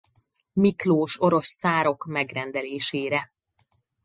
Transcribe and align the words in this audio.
Miklós 0.53 1.15
orosz 1.21 1.55
cárok 1.57 2.05
megrendelésére. 2.05 3.31